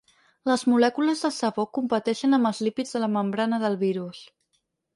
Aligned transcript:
Les 0.51 0.61
molècules 0.69 1.21
de 1.25 1.31
sabó 1.35 1.65
‘competeixen’ 1.79 2.35
amb 2.39 2.51
els 2.53 2.63
lípids 2.69 2.97
de 2.97 3.05
la 3.07 3.13
membrana 3.19 3.63
del 3.69 3.81
virus. 3.87 4.27